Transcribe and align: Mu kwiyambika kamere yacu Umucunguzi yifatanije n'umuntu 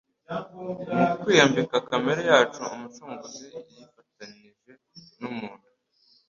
Mu 0.93 1.09
kwiyambika 1.21 1.75
kamere 1.87 2.21
yacu 2.31 2.61
Umucunguzi 2.73 3.45
yifatanije 3.53 4.71
n'umuntu 5.19 5.67